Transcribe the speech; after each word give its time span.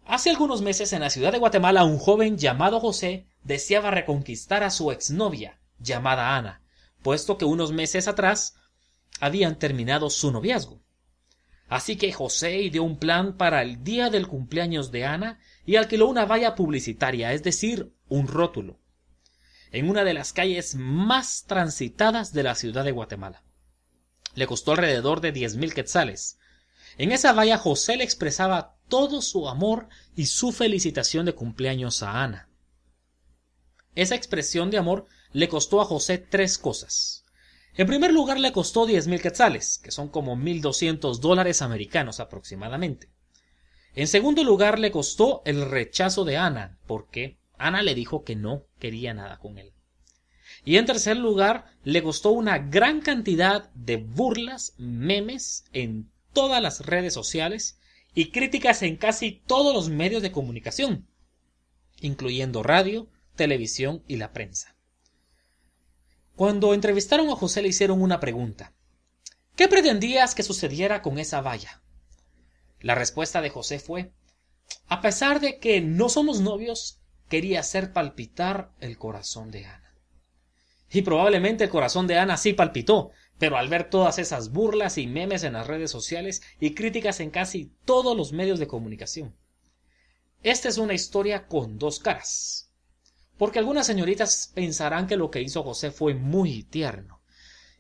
Hace 0.07 0.31
algunos 0.31 0.63
meses 0.63 0.93
en 0.93 1.01
la 1.01 1.11
ciudad 1.11 1.31
de 1.31 1.37
Guatemala 1.37 1.83
un 1.83 1.99
joven 1.99 2.39
llamado 2.39 2.79
José 2.79 3.27
deseaba 3.43 3.91
reconquistar 3.91 4.63
a 4.63 4.71
su 4.71 4.91
exnovia, 4.91 5.59
llamada 5.77 6.35
Ana, 6.35 6.63
puesto 7.03 7.37
que 7.37 7.45
unos 7.45 7.71
meses 7.71 8.07
atrás 8.07 8.55
habían 9.19 9.59
terminado 9.59 10.09
su 10.09 10.31
noviazgo. 10.31 10.82
Así 11.67 11.95
que 11.95 12.13
José 12.13 12.61
ideó 12.61 12.83
un 12.83 12.97
plan 12.97 13.37
para 13.37 13.61
el 13.61 13.83
día 13.83 14.09
del 14.09 14.27
cumpleaños 14.27 14.91
de 14.91 15.05
Ana 15.05 15.39
y 15.65 15.75
alquiló 15.75 16.07
una 16.07 16.25
valla 16.25 16.55
publicitaria, 16.55 17.33
es 17.33 17.43
decir, 17.43 17.93
un 18.09 18.27
rótulo, 18.27 18.79
en 19.71 19.89
una 19.89 20.03
de 20.03 20.13
las 20.13 20.33
calles 20.33 20.75
más 20.75 21.45
transitadas 21.47 22.33
de 22.33 22.43
la 22.43 22.55
ciudad 22.55 22.83
de 22.83 22.91
Guatemala. 22.91 23.43
Le 24.35 24.47
costó 24.47 24.71
alrededor 24.71 25.21
de 25.21 25.31
diez 25.31 25.55
mil 25.55 25.73
quetzales. 25.73 26.37
En 26.97 27.11
esa 27.11 27.33
valla 27.33 27.57
José 27.57 27.97
le 27.97 28.03
expresaba 28.03 28.77
todo 28.87 29.21
su 29.21 29.47
amor 29.47 29.87
y 30.15 30.27
su 30.27 30.51
felicitación 30.51 31.25
de 31.25 31.33
cumpleaños 31.33 32.03
a 32.03 32.23
Ana. 32.23 32.49
Esa 33.95 34.15
expresión 34.15 34.69
de 34.69 34.77
amor 34.77 35.05
le 35.31 35.49
costó 35.49 35.81
a 35.81 35.85
José 35.85 36.17
tres 36.17 36.57
cosas. 36.57 37.22
En 37.75 37.87
primer 37.87 38.13
lugar 38.13 38.39
le 38.39 38.51
costó 38.51 38.85
diez 38.85 39.07
mil 39.07 39.21
quetzales, 39.21 39.79
que 39.83 39.91
son 39.91 40.09
como 40.09 40.35
mil 40.35 40.61
doscientos 40.61 41.21
dólares 41.21 41.61
americanos 41.63 42.19
aproximadamente. 42.19 43.09
En 43.95 44.07
segundo 44.07 44.43
lugar 44.43 44.77
le 44.79 44.91
costó 44.91 45.41
el 45.45 45.69
rechazo 45.69 46.23
de 46.23 46.37
Ana, 46.37 46.77
porque 46.85 47.39
Ana 47.57 47.81
le 47.81 47.95
dijo 47.95 48.23
que 48.23 48.35
no 48.35 48.65
quería 48.79 49.13
nada 49.13 49.39
con 49.39 49.57
él. 49.57 49.73
Y 50.65 50.77
en 50.77 50.85
tercer 50.85 51.17
lugar 51.17 51.65
le 51.83 52.03
costó 52.03 52.31
una 52.31 52.59
gran 52.59 53.01
cantidad 53.01 53.71
de 53.73 53.97
burlas, 53.97 54.75
memes 54.77 55.65
en 55.73 56.11
todas 56.31 56.61
las 56.61 56.85
redes 56.85 57.13
sociales 57.13 57.79
y 58.13 58.31
críticas 58.31 58.83
en 58.83 58.97
casi 58.97 59.41
todos 59.47 59.73
los 59.73 59.89
medios 59.89 60.21
de 60.21 60.31
comunicación, 60.31 61.07
incluyendo 62.01 62.61
radio, 62.61 63.09
televisión 63.35 64.03
y 64.07 64.17
la 64.17 64.31
prensa. 64.31 64.72
Cuando 66.35 66.73
entrevistaron 66.73 67.29
a 67.29 67.35
José 67.35 67.61
le 67.61 67.67
hicieron 67.67 68.01
una 68.01 68.19
pregunta. 68.19 68.73
¿Qué 69.55 69.67
pretendías 69.67 70.33
que 70.33 70.41
sucediera 70.41 71.03
con 71.03 71.19
esa 71.19 71.41
valla? 71.41 71.83
La 72.79 72.95
respuesta 72.95 73.39
de 73.41 73.51
José 73.51 73.77
fue 73.77 74.13
A 74.87 74.99
pesar 74.99 75.39
de 75.39 75.59
que 75.59 75.79
no 75.79 76.09
somos 76.09 76.41
novios, 76.41 76.99
quería 77.29 77.59
hacer 77.59 77.93
palpitar 77.93 78.71
el 78.79 78.97
corazón 78.97 79.51
de 79.51 79.65
Ana. 79.65 79.95
Y 80.89 81.03
probablemente 81.03 81.65
el 81.65 81.69
corazón 81.69 82.07
de 82.07 82.17
Ana 82.17 82.37
sí 82.37 82.53
palpitó, 82.53 83.11
pero 83.37 83.57
al 83.57 83.67
ver 83.67 83.89
todas 83.89 84.17
esas 84.17 84.51
burlas 84.51 84.97
y 84.97 85.05
memes 85.05 85.43
en 85.43 85.53
las 85.53 85.67
redes 85.67 85.91
sociales 85.91 86.41
y 86.59 86.73
críticas 86.73 87.19
en 87.19 87.29
casi 87.29 87.71
todos 87.85 88.17
los 88.17 88.31
medios 88.31 88.57
de 88.57 88.67
comunicación. 88.67 89.35
Esta 90.41 90.67
es 90.67 90.79
una 90.79 90.95
historia 90.95 91.45
con 91.47 91.77
dos 91.77 91.99
caras 91.99 92.72
porque 93.37 93.59
algunas 93.59 93.87
señoritas 93.87 94.51
pensarán 94.53 95.07
que 95.07 95.17
lo 95.17 95.31
que 95.31 95.41
hizo 95.41 95.63
José 95.63 95.91
fue 95.91 96.13
muy 96.13 96.63
tierno, 96.63 97.21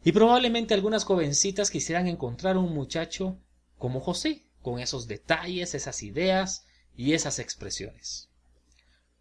y 0.03 0.11
probablemente 0.11 0.73
algunas 0.73 1.05
jovencitas 1.05 1.71
quisieran 1.71 2.07
encontrar 2.07 2.57
un 2.57 2.73
muchacho 2.73 3.39
como 3.77 3.99
José, 3.99 4.45
con 4.61 4.79
esos 4.79 5.07
detalles, 5.07 5.75
esas 5.75 6.03
ideas 6.03 6.65
y 6.95 7.13
esas 7.13 7.39
expresiones. 7.39 8.29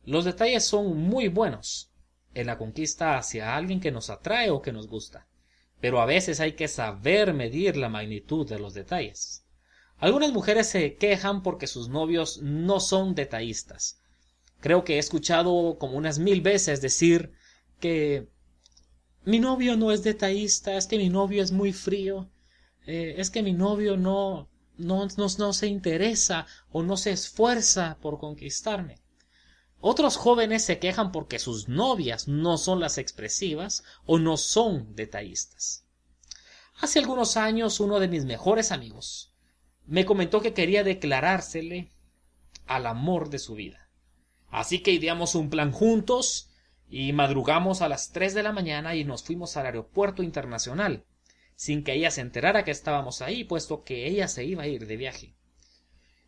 Los 0.05 0.25
detalles 0.25 0.65
son 0.65 0.97
muy 0.97 1.29
buenos 1.29 1.91
en 2.35 2.47
la 2.47 2.59
conquista 2.59 3.19
hacia 3.19 3.55
alguien 3.55 3.81
que 3.81 3.93
nos 3.93 4.11
atrae 4.11 4.51
o 4.51 4.63
que 4.63 4.73
nos 4.73 4.89
gusta, 4.89 5.27
pero 5.81 6.01
a 6.01 6.07
veces 6.07 6.41
hay 6.41 6.53
que 6.53 6.69
saber 6.69 7.35
medir 7.35 7.77
la 7.77 7.89
magnitud 7.89 8.49
de 8.49 8.59
los 8.59 8.75
detalles. 8.75 9.45
Algunas 9.99 10.33
mujeres 10.33 10.69
se 10.69 10.97
quejan 10.97 11.43
porque 11.43 11.67
sus 11.67 11.89
novios 11.89 12.41
no 12.43 12.81
son 12.81 13.15
detallistas, 13.15 14.02
Creo 14.63 14.85
que 14.85 14.95
he 14.95 14.99
escuchado 14.99 15.77
como 15.77 15.99
unas 15.99 16.21
mil 16.21 16.41
veces 16.41 16.81
decir 16.81 17.33
que 17.81 18.29
mi 19.25 19.41
novio 19.41 19.77
no 19.77 19.91
es 19.91 20.05
detallista, 20.05 20.77
es 20.77 20.87
que 20.87 20.99
mi 20.99 21.09
novio 21.09 21.43
es 21.43 21.51
muy 21.51 21.73
frío, 21.73 22.31
eh, 22.87 23.17
es 23.19 23.31
que 23.31 23.43
mi 23.43 23.53
novio 23.53 23.97
no, 23.97 24.49
no, 24.77 25.09
no, 25.17 25.27
no 25.37 25.53
se 25.53 25.67
interesa 25.67 26.47
o 26.71 26.85
no 26.85 26.97
se 26.97 27.11
esfuerza 27.11 27.99
por 28.01 28.21
conquistarme. 28.21 29.03
Otros 29.81 30.17
jóvenes 30.17 30.63
se 30.63 30.79
quejan 30.79 31.11
porque 31.11 31.41
sus 31.41 31.69
novias 31.69 32.29
no 32.29 32.57
son 32.57 32.79
las 32.79 32.99
expresivas 32.99 33.83
o 34.07 34.21
no 34.21 34.37
son 34.37 34.95
detallistas. 34.95 35.87
Hace 36.81 37.01
algunos 37.01 37.37
años 37.37 37.81
uno 37.81 37.99
de 37.99 38.07
mis 38.07 38.25
mejores 38.25 38.71
amigos 38.71 39.35
me 39.87 40.05
comentó 40.05 40.41
que 40.41 40.55
quería 40.55 40.85
declarársele 40.85 41.91
al 42.67 42.87
amor 42.87 43.29
de 43.29 43.41
su 43.41 43.57
vida. 43.57 43.82
Así 44.53 44.81
que 44.81 44.93
ideamos 44.93 45.35
un 45.35 45.49
plan 45.49 45.73
juntos 45.73 46.51
y 46.91 47.15
madrugamos 47.15 47.81
a 47.81 47.89
las 47.89 48.13
tres 48.13 48.35
de 48.35 48.43
la 48.43 48.53
mañana 48.53 48.95
y 48.95 49.03
nos 49.03 49.25
fuimos 49.25 49.57
al 49.57 49.65
aeropuerto 49.65 50.23
internacional, 50.23 51.07
sin 51.57 51.83
que 51.83 51.95
ella 51.95 52.11
se 52.11 52.21
enterara 52.21 52.63
que 52.63 52.71
estábamos 52.71 53.23
ahí, 53.23 53.45
puesto 53.45 53.83
que 53.83 54.07
ella 54.07 54.29
se 54.29 54.45
iba 54.45 54.65
a 54.65 54.67
ir 54.67 54.87
de 54.87 54.99
viaje. 54.99 55.35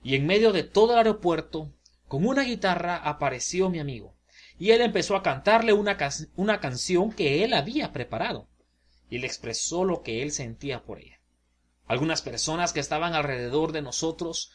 Y 0.03 0.15
en 0.15 0.27
medio 0.27 0.53
de 0.53 0.63
todo 0.63 0.93
el 0.93 0.99
aeropuerto, 0.99 1.71
con 2.09 2.27
una 2.27 2.45
guitarra, 2.45 2.97
apareció 2.97 3.69
mi 3.69 3.79
amigo, 3.79 4.15
y 4.59 4.71
él 4.71 4.81
empezó 4.81 5.17
a 5.17 5.23
cantarle 5.23 5.75
una, 5.75 5.99
una 6.37 6.61
canción 6.61 7.13
que 7.13 7.45
él 7.45 7.53
había 7.53 7.93
preparado, 7.93 8.49
y 9.11 9.19
le 9.19 9.27
expresó 9.27 9.85
lo 9.85 10.03
que 10.03 10.23
él 10.23 10.33
sentía 10.33 10.83
por 10.83 10.99
ella. 10.99 11.21
Algunas 11.87 12.23
personas 12.23 12.73
que 12.73 12.81
estaban 12.81 13.13
alrededor 13.13 13.73
de 13.73 13.83
nosotros 13.83 14.51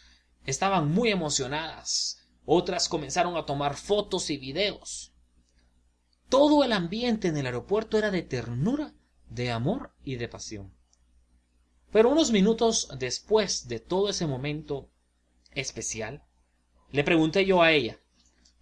estaban 0.48 0.90
muy 0.90 1.10
emocionadas, 1.10 2.19
otras 2.52 2.90
comenzaron 2.90 3.38
a 3.38 3.46
tomar 3.46 3.76
fotos 3.76 4.32
y 4.32 4.38
videos. 4.38 5.14
Todo 6.30 6.64
el 6.64 6.74
ambiente 6.74 7.28
en 7.28 7.38
el 7.38 7.46
aeropuerto 7.46 7.96
era 7.96 8.10
de 8.10 8.24
ternura, 8.24 8.96
de 9.30 9.52
amor 9.52 9.94
y 10.04 10.16
de 10.16 10.28
pasión. 10.28 10.74
Pero 11.92 12.10
unos 12.10 12.32
minutos 12.32 12.90
después 12.98 13.68
de 13.68 13.80
todo 13.80 14.10
ese 14.10 14.26
momento 14.26 14.90
especial, 15.52 16.24
le 16.90 17.04
pregunté 17.04 17.46
yo 17.46 17.62
a 17.62 17.72
ella, 17.72 18.00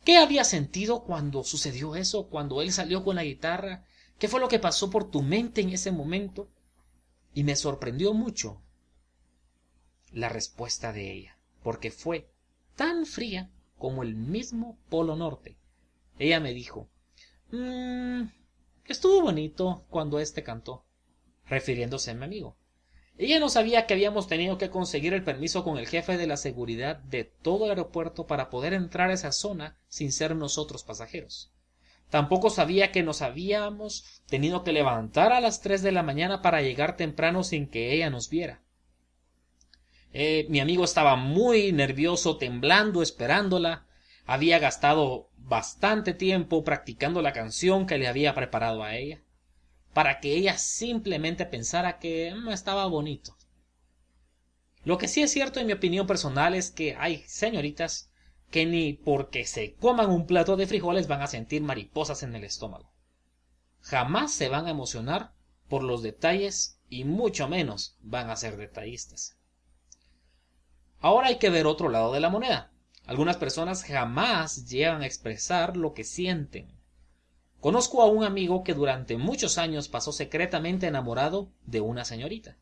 ¿qué 0.03 0.17
había 0.17 0.43
sentido 0.43 1.05
cuando 1.05 1.45
sucedió 1.45 1.95
eso, 1.95 2.27
cuando 2.27 2.61
él 2.61 2.73
salió 2.73 3.05
con 3.05 3.15
la 3.15 3.23
guitarra? 3.23 3.85
¿Qué 4.19 4.27
fue 4.27 4.41
lo 4.41 4.49
que 4.49 4.59
pasó 4.59 4.89
por 4.89 5.09
tu 5.09 5.21
mente 5.21 5.61
en 5.61 5.69
ese 5.69 5.93
momento? 5.93 6.49
Y 7.33 7.45
me 7.45 7.55
sorprendió 7.55 8.13
mucho 8.13 8.61
la 10.11 10.27
respuesta 10.27 10.91
de 10.91 11.09
ella, 11.09 11.37
porque 11.63 11.89
fue 11.89 12.29
tan 12.75 13.05
fría 13.05 13.49
como 13.77 14.03
el 14.03 14.15
mismo 14.15 14.77
Polo 14.89 15.15
Norte. 15.15 15.57
Ella 16.19 16.39
me 16.39 16.53
dijo 16.53 16.89
mmm, 17.51 18.23
estuvo 18.85 19.21
bonito 19.21 19.85
cuando 19.89 20.19
éste 20.19 20.43
cantó, 20.43 20.85
refiriéndose 21.45 22.11
a 22.11 22.13
mi 22.13 22.25
amigo. 22.25 22.57
Ella 23.17 23.39
no 23.39 23.49
sabía 23.49 23.87
que 23.87 23.95
habíamos 23.95 24.27
tenido 24.27 24.59
que 24.59 24.69
conseguir 24.69 25.13
el 25.13 25.23
permiso 25.23 25.63
con 25.63 25.77
el 25.77 25.87
jefe 25.87 26.17
de 26.17 26.27
la 26.27 26.37
seguridad 26.37 26.97
de 26.97 27.23
todo 27.23 27.65
el 27.65 27.71
aeropuerto 27.71 28.27
para 28.27 28.49
poder 28.49 28.73
entrar 28.73 29.09
a 29.09 29.13
esa 29.13 29.31
zona 29.31 29.75
sin 29.87 30.11
ser 30.11 30.35
nosotros 30.35 30.83
pasajeros. 30.83 31.51
Tampoco 32.09 32.49
sabía 32.49 32.91
que 32.91 33.03
nos 33.03 33.21
habíamos 33.21 34.21
tenido 34.27 34.63
que 34.63 34.71
levantar 34.71 35.33
a 35.33 35.41
las 35.41 35.61
tres 35.61 35.81
de 35.81 35.91
la 35.91 36.03
mañana 36.03 36.41
para 36.41 36.61
llegar 36.61 36.95
temprano 36.95 37.43
sin 37.43 37.67
que 37.67 37.91
ella 37.93 38.09
nos 38.09 38.29
viera. 38.29 38.61
Eh, 40.13 40.47
mi 40.49 40.59
amigo 40.59 40.83
estaba 40.83 41.15
muy 41.15 41.71
nervioso, 41.71 42.37
temblando, 42.37 43.01
esperándola. 43.01 43.85
Había 44.25 44.59
gastado 44.59 45.29
bastante 45.37 46.13
tiempo 46.13 46.63
practicando 46.63 47.21
la 47.21 47.33
canción 47.33 47.85
que 47.85 47.97
le 47.97 48.07
había 48.07 48.33
preparado 48.35 48.83
a 48.83 48.95
ella 48.95 49.21
para 49.97 50.19
que 50.19 50.35
ella 50.35 50.59
simplemente 50.59 51.47
pensara 51.47 51.97
que 51.97 52.31
no 52.31 52.51
estaba 52.51 52.85
bonito. 52.85 53.35
Lo 54.83 54.99
que 54.99 55.07
sí 55.07 55.23
es 55.23 55.31
cierto 55.31 55.59
en 55.59 55.65
mi 55.65 55.73
opinión 55.73 56.05
personal 56.05 56.53
es 56.53 56.69
que 56.69 56.95
hay 56.99 57.23
señoritas 57.25 58.11
que 58.51 58.67
ni 58.67 58.93
porque 58.93 59.47
se 59.47 59.73
coman 59.73 60.11
un 60.11 60.27
plato 60.27 60.55
de 60.55 60.67
frijoles 60.67 61.07
van 61.07 61.23
a 61.23 61.27
sentir 61.27 61.63
mariposas 61.63 62.21
en 62.21 62.35
el 62.35 62.43
estómago. 62.43 62.93
Jamás 63.81 64.31
se 64.33 64.49
van 64.49 64.67
a 64.67 64.69
emocionar 64.69 65.33
por 65.67 65.81
los 65.81 66.03
detalles 66.03 66.79
y 66.89 67.03
mucho 67.03 67.47
menos 67.47 67.97
van 68.01 68.29
a 68.29 68.35
ser 68.35 68.55
detallistas. 68.55 69.36
Ahora 70.99 71.27
hay 71.27 71.37
que 71.37 71.49
ver 71.49 71.67
otro 71.67 71.89
lado 71.89 72.13
de 72.13 72.19
la 72.19 72.29
moneda. 72.29 72.71
Algunas 73.05 73.37
personas 73.37 73.83
jamás 73.83 74.67
llegan 74.67 75.01
a 75.01 75.05
expresar 75.05 75.77
lo 75.77 75.93
que 75.93 76.03
sienten 76.03 76.77
Conozco 77.59 78.03
a 78.03 78.05
un 78.05 78.23
amigo 78.23 78.63
que 78.63 78.75
durante 78.75 79.17
muchos 79.17 79.57
años 79.57 79.89
pasó 79.89 80.11
secretamente 80.11 80.87
enamorado 80.87 81.51
de 81.65 81.81
una 81.81 82.05
señorita, 82.05 82.55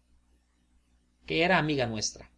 que 1.26 1.44
era 1.44 1.58
amiga 1.58 1.86
nuestra. 1.86 2.32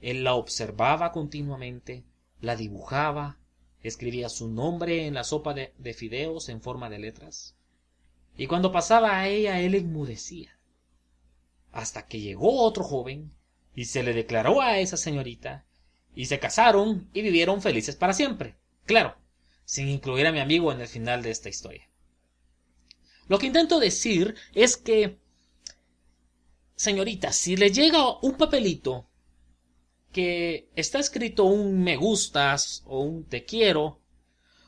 Él 0.00 0.22
la 0.22 0.34
observaba 0.34 1.12
continuamente, 1.12 2.04
la 2.40 2.56
dibujaba, 2.56 3.38
escribía 3.82 4.28
su 4.28 4.48
nombre 4.48 5.06
en 5.06 5.14
la 5.14 5.24
sopa 5.24 5.54
de, 5.54 5.94
fideos 5.94 6.50
en 6.50 6.60
forma 6.60 6.90
de 6.90 6.98
letras, 6.98 7.56
y 8.36 8.46
cuando 8.46 8.70
pasaba 8.70 9.18
a 9.18 9.28
ella 9.28 9.60
él 9.60 9.74
enmudecía. 9.74 10.58
Hasta 11.72 12.06
que 12.06 12.20
llegó 12.20 12.62
otro 12.62 12.84
joven 12.84 13.32
y 13.78 13.84
se 13.84 14.02
le 14.02 14.12
declaró 14.12 14.60
a 14.60 14.80
esa 14.80 14.96
señorita, 14.96 15.64
y 16.12 16.24
se 16.24 16.40
casaron 16.40 17.08
y 17.12 17.22
vivieron 17.22 17.62
felices 17.62 17.94
para 17.94 18.12
siempre. 18.12 18.56
Claro, 18.86 19.16
sin 19.64 19.86
incluir 19.86 20.26
a 20.26 20.32
mi 20.32 20.40
amigo 20.40 20.72
en 20.72 20.80
el 20.80 20.88
final 20.88 21.22
de 21.22 21.30
esta 21.30 21.48
historia. 21.48 21.88
Lo 23.28 23.38
que 23.38 23.46
intento 23.46 23.78
decir 23.78 24.34
es 24.52 24.76
que, 24.76 25.20
señorita, 26.74 27.30
si 27.32 27.54
le 27.54 27.70
llega 27.70 28.18
un 28.18 28.36
papelito 28.36 29.08
que 30.10 30.70
está 30.74 30.98
escrito 30.98 31.44
un 31.44 31.80
me 31.80 31.96
gustas 31.96 32.82
o 32.84 33.02
un 33.02 33.26
te 33.26 33.44
quiero, 33.44 34.00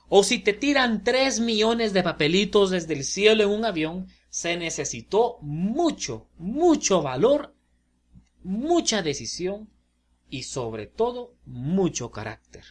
o 0.09 0.23
si 0.23 0.39
te 0.39 0.53
tiran 0.53 1.03
tres 1.03 1.41
millones 1.41 1.93
de 1.93 2.05
papelitos 2.05 2.71
desde 2.71 2.95
el 2.95 3.03
cielo 3.03 3.43
en 3.43 3.51
un 3.51 3.65
avión, 3.65 4.07
se 4.29 4.57
necesitó 4.57 5.39
mucho, 5.41 6.29
mucho 6.39 7.03
valor, 7.03 7.57
mucha 8.43 9.03
decisión 9.03 9.69
y 10.29 10.45
sobre 10.45 10.87
todo 10.87 11.35
mucho 11.45 12.11
carácter. 12.11 12.65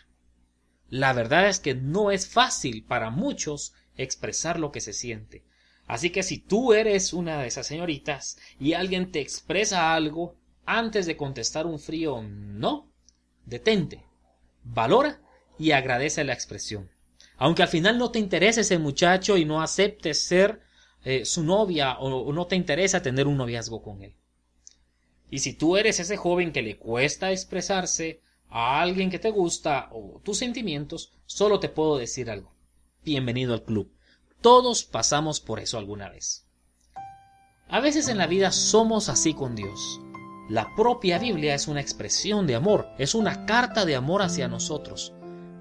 La 0.90 1.14
verdad 1.14 1.48
es 1.48 1.60
que 1.60 1.76
no 1.76 2.12
es 2.12 2.28
fácil 2.28 2.84
para 2.84 3.12
muchos 3.12 3.74
expresar 3.96 4.60
lo 4.60 4.72
que 4.72 4.82
se 4.82 4.94
siente. 4.94 5.44
Así 5.86 6.10
que 6.10 6.24
si 6.24 6.38
tú 6.38 6.74
eres 6.74 7.14
una 7.14 7.42
de 7.42 7.48
esas 7.48 7.68
señoritas 7.68 8.38
y 8.60 8.74
alguien 8.74 9.12
te 9.12 9.20
expresa 9.20 9.94
algo 9.94 10.36
antes 10.66 11.06
de 11.06 11.18
contestar 11.18 11.66
un 11.66 11.80
frío 11.80 12.22
no, 12.22 12.92
detente, 13.46 14.04
valora 14.64 15.22
y 15.58 15.72
agradece 15.72 16.24
la 16.24 16.34
expresión. 16.34 16.90
Aunque 17.38 17.64
al 17.64 17.70
final 17.70 17.98
no 17.98 18.12
te 18.12 18.20
interese 18.20 18.62
ese 18.62 18.78
muchacho 18.78 19.38
y 19.38 19.46
no 19.46 19.62
aceptes 19.62 20.24
ser 20.24 20.62
eh, 21.04 21.26
su 21.26 21.44
novia 21.44 21.98
o 22.00 22.34
no 22.34 22.48
te 22.48 22.56
interesa 22.56 23.02
tener 23.02 23.28
un 23.28 23.38
noviazgo 23.38 23.82
con 23.82 24.02
él. 24.04 24.16
Y 25.30 25.40
si 25.40 25.54
tú 25.54 25.78
eres 25.78 26.00
ese 26.00 26.18
joven 26.18 26.52
que 26.52 26.62
le 26.62 26.78
cuesta 26.78 27.32
expresarse, 27.32 28.22
a 28.50 28.82
alguien 28.82 29.10
que 29.10 29.20
te 29.20 29.30
gusta 29.30 29.90
o 29.92 30.20
tus 30.24 30.38
sentimientos, 30.38 31.14
solo 31.26 31.60
te 31.60 31.70
puedo 31.70 31.98
decir 31.98 32.30
algo. 32.30 32.52
Bienvenido 33.04 33.54
al 33.54 33.64
club. 33.64 33.92
Todos 34.42 34.84
pasamos 34.84 35.40
por 35.40 35.60
eso 35.60 35.78
alguna 35.78 36.10
vez. 36.10 36.48
A 37.68 37.80
veces 37.80 38.08
en 38.08 38.18
la 38.18 38.26
vida 38.26 38.52
somos 38.52 39.10
así 39.10 39.34
con 39.34 39.56
Dios. 39.56 40.02
La 40.50 40.74
propia 40.76 41.20
Biblia 41.20 41.54
es 41.54 41.68
una 41.68 41.82
expresión 41.82 42.48
de 42.48 42.56
amor, 42.56 42.88
es 42.98 43.14
una 43.14 43.46
carta 43.46 43.86
de 43.86 43.96
amor 43.96 44.24
hacia 44.24 44.48
nosotros, 44.48 45.14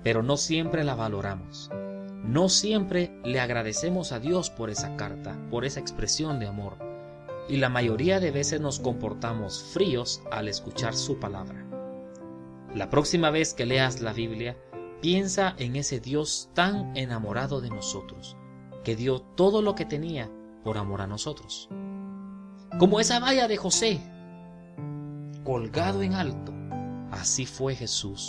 pero 0.03 0.23
no 0.23 0.39
siempre 0.39 0.85
la 0.85 0.95
valoramos. 0.95 1.71
No 2.25 2.49
siempre 2.49 3.21
le 3.25 3.41
agradecemos 3.41 4.13
a 4.13 4.21
Dios 4.21 4.49
por 4.49 4.71
esa 4.71 4.97
carta, 4.97 5.39
por 5.51 5.67
esa 5.67 5.81
expresión 5.81 6.39
de 6.39 6.47
amor, 6.47 6.79
y 7.49 7.57
la 7.57 7.69
mayoría 7.69 8.21
de 8.21 8.31
veces 8.31 8.61
nos 8.61 8.79
comportamos 8.79 9.63
fríos 9.73 10.23
al 10.31 10.49
escuchar 10.49 10.95
su 10.95 11.19
palabra. 11.19 11.65
La 12.75 12.91
próxima 12.91 13.31
vez 13.31 13.55
que 13.55 13.65
leas 13.65 14.01
la 14.01 14.13
Biblia, 14.13 14.57
piensa 15.01 15.55
en 15.59 15.77
ese 15.77 16.01
Dios 16.01 16.51
tan 16.55 16.97
enamorado 16.97 17.61
de 17.61 17.71
nosotros, 17.71 18.37
que 18.85 18.97
dio 18.97 19.21
todo 19.21 19.63
lo 19.63 19.75
que 19.75 19.87
tenía 19.87 20.31
por 20.65 20.77
amor 20.77 21.01
a 21.01 21.07
nosotros. 21.07 21.69
Como 22.79 23.01
esa 23.01 23.21
valla 23.21 23.49
de 23.49 23.57
José, 23.57 24.01
colgado 25.45 26.03
en 26.03 26.15
alto, 26.15 26.53
así 27.11 27.47
fue 27.47 27.75
Jesús, 27.75 28.29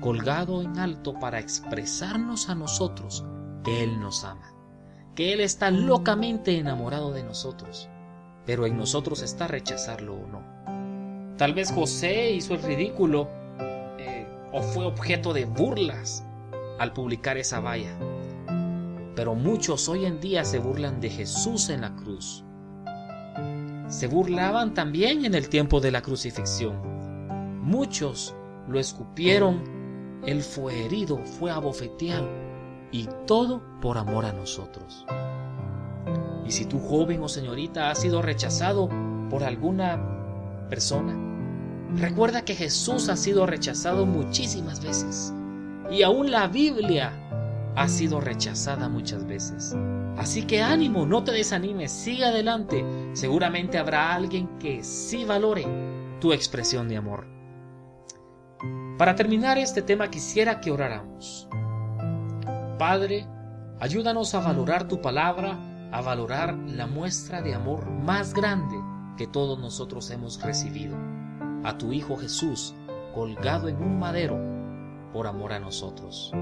colgado 0.00 0.62
en 0.62 0.78
alto 0.78 1.14
para 1.20 1.38
expresarnos 1.38 2.48
a 2.48 2.56
nosotros 2.56 3.24
que 3.62 3.84
Él 3.84 4.00
nos 4.00 4.24
ama, 4.24 4.52
que 5.14 5.32
Él 5.32 5.40
está 5.40 5.70
locamente 5.70 6.58
enamorado 6.58 7.12
de 7.12 7.22
nosotros, 7.22 7.88
pero 8.46 8.66
en 8.66 8.76
nosotros 8.76 9.22
está 9.22 9.46
rechazarlo 9.46 10.14
o 10.14 10.26
no. 10.26 11.36
Tal 11.36 11.54
vez 11.54 11.72
José 11.72 12.32
hizo 12.32 12.54
el 12.54 12.62
ridículo 12.62 13.28
o 14.52 14.62
fue 14.62 14.84
objeto 14.84 15.32
de 15.32 15.46
burlas 15.46 16.24
al 16.78 16.92
publicar 16.92 17.38
esa 17.38 17.60
valla. 17.60 17.96
Pero 19.16 19.34
muchos 19.34 19.88
hoy 19.88 20.04
en 20.04 20.20
día 20.20 20.44
se 20.44 20.58
burlan 20.58 21.00
de 21.00 21.10
Jesús 21.10 21.70
en 21.70 21.82
la 21.82 21.94
cruz. 21.96 22.44
Se 23.88 24.06
burlaban 24.06 24.74
también 24.74 25.24
en 25.24 25.34
el 25.34 25.48
tiempo 25.48 25.80
de 25.80 25.90
la 25.90 26.02
crucifixión. 26.02 27.60
Muchos 27.60 28.34
lo 28.68 28.78
escupieron, 28.78 30.20
él 30.26 30.42
fue 30.42 30.84
herido, 30.84 31.18
fue 31.18 31.50
abofeteado, 31.50 32.28
y 32.90 33.08
todo 33.26 33.62
por 33.80 33.98
amor 33.98 34.24
a 34.24 34.32
nosotros. 34.32 35.06
Y 36.46 36.50
si 36.50 36.64
tú 36.64 36.78
joven 36.78 37.22
o 37.22 37.28
señorita 37.28 37.90
has 37.90 38.00
sido 38.00 38.22
rechazado 38.22 38.88
por 39.30 39.44
alguna 39.44 40.66
persona, 40.68 41.32
Recuerda 41.96 42.42
que 42.42 42.54
Jesús 42.54 43.08
ha 43.10 43.16
sido 43.16 43.46
rechazado 43.46 44.06
muchísimas 44.06 44.82
veces 44.82 45.32
y 45.90 46.02
aún 46.02 46.30
la 46.30 46.48
Biblia 46.48 47.12
ha 47.76 47.86
sido 47.86 48.20
rechazada 48.20 48.88
muchas 48.88 49.26
veces. 49.26 49.76
Así 50.16 50.42
que 50.42 50.62
ánimo, 50.62 51.04
no 51.04 51.22
te 51.22 51.32
desanimes, 51.32 51.92
sigue 51.92 52.24
adelante. 52.24 52.84
Seguramente 53.12 53.78
habrá 53.78 54.14
alguien 54.14 54.58
que 54.58 54.82
sí 54.82 55.24
valore 55.24 55.66
tu 56.18 56.32
expresión 56.32 56.88
de 56.88 56.96
amor. 56.96 57.26
Para 58.96 59.14
terminar 59.14 59.58
este 59.58 59.82
tema 59.82 60.10
quisiera 60.10 60.60
que 60.60 60.70
oráramos. 60.70 61.46
Padre, 62.78 63.26
ayúdanos 63.80 64.34
a 64.34 64.40
valorar 64.40 64.88
tu 64.88 65.00
palabra, 65.02 65.58
a 65.92 66.00
valorar 66.00 66.56
la 66.66 66.86
muestra 66.86 67.42
de 67.42 67.54
amor 67.54 67.88
más 67.90 68.32
grande 68.32 68.76
que 69.16 69.26
todos 69.26 69.58
nosotros 69.58 70.10
hemos 70.10 70.40
recibido 70.40 70.96
a 71.64 71.76
tu 71.76 71.92
Hijo 71.92 72.16
Jesús 72.16 72.74
colgado 73.14 73.68
en 73.68 73.76
un 73.76 73.98
madero 73.98 74.38
por 75.12 75.26
amor 75.26 75.52
a 75.52 75.60
nosotros, 75.60 76.32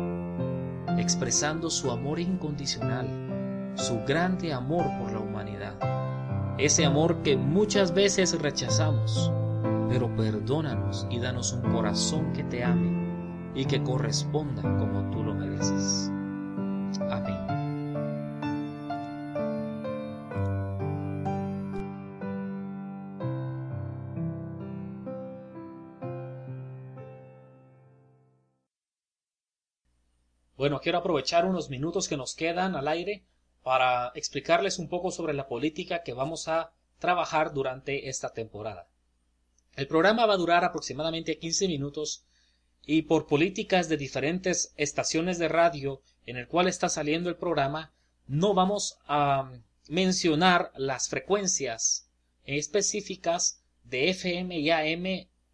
expresando 0.97 1.69
su 1.69 1.91
amor 1.91 2.21
incondicional, 2.21 3.73
su 3.75 4.01
grande 4.07 4.53
amor 4.53 4.87
por 5.01 5.11
la 5.11 5.19
humanidad, 5.19 5.75
ese 6.59 6.87
amor 6.87 7.23
que 7.23 7.37
muchas 7.37 7.93
veces 7.93 8.41
rechazamos, 8.41 9.33
pero 9.89 10.15
perdónanos 10.15 11.09
y 11.11 11.19
danos 11.19 11.53
un 11.53 11.73
corazón 11.73 12.33
que 12.33 12.45
te 12.45 12.63
ame 12.63 13.53
y 13.57 13.65
que 13.65 13.83
corresponda 13.83 14.63
como 14.63 15.11
tú 15.11 15.25
lo 15.25 15.35
mereces. 15.35 16.09
Amén. 17.11 17.50
Bueno, 30.61 30.83
quiero 30.83 30.99
aprovechar 30.99 31.47
unos 31.47 31.71
minutos 31.71 32.07
que 32.07 32.19
nos 32.19 32.35
quedan 32.35 32.77
al 32.77 32.87
aire 32.87 33.25
para 33.63 34.13
explicarles 34.15 34.79
un 34.79 34.91
poco 34.91 35.11
sobre 35.11 35.33
la 35.33 35.49
política 35.49 36.03
que 36.03 36.13
vamos 36.13 36.49
a 36.49 36.75
trabajar 36.99 37.55
durante 37.55 38.11
esta 38.11 38.35
temporada. 38.35 38.87
El 39.75 39.89
programa 39.89 40.27
va 40.27 40.35
a 40.35 40.37
durar 40.37 40.67
aproximadamente 40.67 41.39
15 41.39 41.67
minutos 41.67 42.27
y 42.85 43.01
por 43.01 43.27
políticas 43.27 43.89
de 43.89 43.97
diferentes 43.97 44.75
estaciones 44.77 45.39
de 45.39 45.49
radio 45.49 46.03
en 46.27 46.37
el 46.37 46.47
cual 46.47 46.69
está 46.69 46.91
saliendo 46.91 47.31
el 47.31 47.37
programa, 47.37 47.95
no 48.27 48.53
vamos 48.53 48.99
a 49.07 49.51
mencionar 49.89 50.73
las 50.77 51.09
frecuencias 51.09 52.11
específicas 52.45 53.63
de 53.85 54.11
FM 54.11 54.59
y 54.59 54.71
AM 54.71 55.07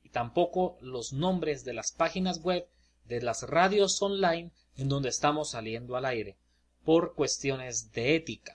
y 0.02 0.08
tampoco 0.10 0.78
los 0.80 1.12
nombres 1.12 1.64
de 1.64 1.74
las 1.74 1.92
páginas 1.92 2.42
web 2.42 2.66
de 3.04 3.22
las 3.22 3.44
radios 3.44 4.02
online 4.02 4.50
en 4.76 4.88
donde 4.88 5.08
estamos 5.08 5.50
saliendo 5.50 5.96
al 5.96 6.04
aire 6.04 6.36
por 6.84 7.14
cuestiones 7.14 7.92
de 7.92 8.14
ética. 8.14 8.54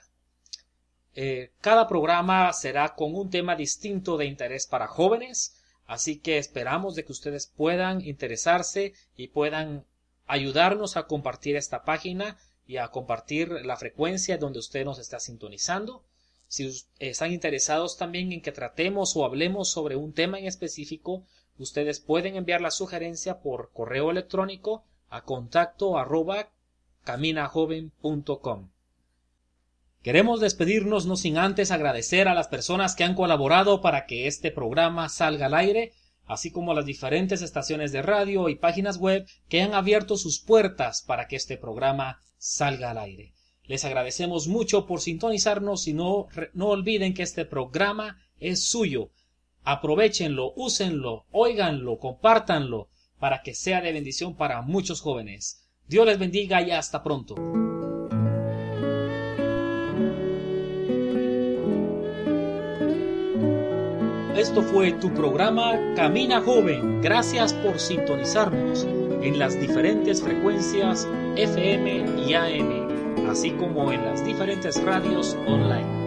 Eh, 1.14 1.52
cada 1.60 1.86
programa 1.88 2.50
será 2.54 2.94
con 2.94 3.14
un 3.14 3.28
tema 3.28 3.54
distinto 3.54 4.16
de 4.16 4.24
interés 4.24 4.66
para 4.66 4.86
jóvenes, 4.86 5.60
así 5.86 6.18
que 6.18 6.38
esperamos 6.38 6.94
de 6.94 7.04
que 7.04 7.12
ustedes 7.12 7.46
puedan 7.46 8.00
interesarse 8.00 8.94
y 9.14 9.28
puedan 9.28 9.84
ayudarnos 10.26 10.96
a 10.96 11.06
compartir 11.06 11.56
esta 11.56 11.84
página 11.84 12.38
y 12.66 12.78
a 12.78 12.88
compartir 12.88 13.50
la 13.66 13.76
frecuencia 13.76 14.38
donde 14.38 14.60
usted 14.60 14.84
nos 14.84 14.98
está 14.98 15.20
sintonizando. 15.20 16.04
Si 16.46 16.70
están 16.98 17.32
interesados 17.32 17.98
también 17.98 18.32
en 18.32 18.40
que 18.40 18.52
tratemos 18.52 19.16
o 19.16 19.24
hablemos 19.24 19.70
sobre 19.70 19.96
un 19.96 20.14
tema 20.14 20.38
en 20.38 20.46
específico, 20.46 21.26
ustedes 21.58 22.00
pueden 22.00 22.36
enviar 22.36 22.62
la 22.62 22.70
sugerencia 22.70 23.40
por 23.40 23.72
correo 23.72 24.10
electrónico 24.10 24.84
a 25.12 25.24
contacto 25.24 25.98
arroba 25.98 26.48
caminajoven.com. 27.04 28.70
Queremos 30.02 30.40
despedirnos 30.40 31.04
no 31.04 31.16
sin 31.16 31.36
antes 31.36 31.70
agradecer 31.70 32.28
a 32.28 32.34
las 32.34 32.48
personas 32.48 32.96
que 32.96 33.04
han 33.04 33.14
colaborado 33.14 33.82
para 33.82 34.06
que 34.06 34.26
este 34.26 34.50
programa 34.50 35.10
salga 35.10 35.46
al 35.46 35.54
aire, 35.54 35.92
así 36.24 36.50
como 36.50 36.72
a 36.72 36.74
las 36.74 36.86
diferentes 36.86 37.42
estaciones 37.42 37.92
de 37.92 38.00
radio 38.00 38.48
y 38.48 38.54
páginas 38.54 38.96
web 38.96 39.26
que 39.50 39.60
han 39.60 39.74
abierto 39.74 40.16
sus 40.16 40.40
puertas 40.40 41.02
para 41.02 41.28
que 41.28 41.36
este 41.36 41.58
programa 41.58 42.18
salga 42.38 42.92
al 42.92 42.98
aire. 42.98 43.34
Les 43.64 43.84
agradecemos 43.84 44.48
mucho 44.48 44.86
por 44.86 45.02
sintonizarnos 45.02 45.88
y 45.88 45.92
no, 45.92 46.28
no 46.54 46.68
olviden 46.68 47.12
que 47.12 47.22
este 47.22 47.44
programa 47.44 48.16
es 48.40 48.64
suyo. 48.64 49.10
Aprovechenlo, 49.62 50.54
úsenlo, 50.56 51.26
óiganlo, 51.30 51.98
compártanlo, 51.98 52.88
para 53.22 53.40
que 53.40 53.54
sea 53.54 53.80
de 53.80 53.92
bendición 53.92 54.34
para 54.34 54.62
muchos 54.62 55.00
jóvenes. 55.00 55.64
Dios 55.86 56.04
les 56.06 56.18
bendiga 56.18 56.60
y 56.60 56.72
hasta 56.72 57.04
pronto. 57.04 57.36
Esto 64.36 64.60
fue 64.64 64.90
tu 64.94 65.14
programa 65.14 65.94
Camina 65.94 66.40
Joven. 66.40 67.00
Gracias 67.00 67.54
por 67.54 67.78
sintonizarnos 67.78 68.88
en 69.22 69.38
las 69.38 69.60
diferentes 69.60 70.20
frecuencias 70.20 71.06
FM 71.36 72.24
y 72.26 72.34
AM, 72.34 73.28
así 73.30 73.52
como 73.52 73.92
en 73.92 74.04
las 74.04 74.24
diferentes 74.26 74.82
radios 74.82 75.36
online. 75.46 76.01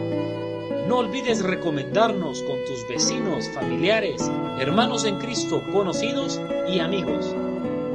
No 0.88 0.98
olvides 0.98 1.44
recomendarnos 1.44 2.44
con 2.44 2.64
tus 2.66 2.88
vecinos, 2.88 3.50
familiares, 3.50 4.30
hermanos 4.60 5.06
en 5.06 5.18
Cristo, 5.18 5.64
conocidos 5.72 6.40
y 6.68 6.80
amigos. 6.80 7.36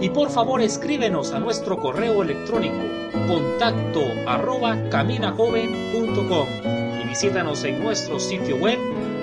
Y 0.00 0.10
por 0.10 0.30
favor 0.30 0.60
escríbenos 0.60 1.32
a 1.32 1.38
nuestro 1.38 1.78
correo 1.78 2.22
electrónico 2.22 2.76
contacto 3.28 4.02
arroba 4.26 4.76
caminajoven.com 4.90 6.48
y 7.00 7.08
visítanos 7.08 7.62
en 7.64 7.82
nuestro 7.82 8.18
sitio 8.18 8.56
web 8.56 8.78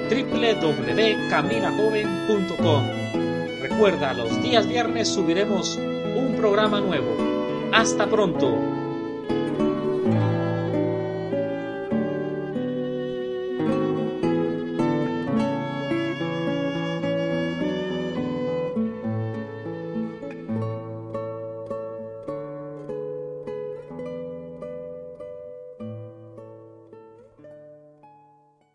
www.caminajoven.com. 0.10 2.84
Recuerda, 3.62 4.14
los 4.14 4.42
días 4.42 4.66
viernes 4.68 5.10
subiremos 5.10 5.78
un 5.78 6.36
programa 6.38 6.80
nuevo. 6.80 7.18
Hasta 7.74 8.08
pronto. 8.08 8.77